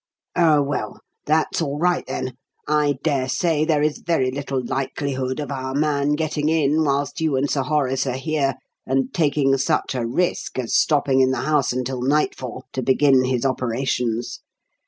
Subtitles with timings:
[0.35, 2.33] "Oh, well, that's all right, then.
[2.67, 7.35] I dare say there is very little likelihood of our man getting in whilst you
[7.35, 8.55] and Sir Horace are here,
[8.87, 13.45] and taking such a risk as stopping in the house until nightfall to begin his
[13.45, 14.39] operations.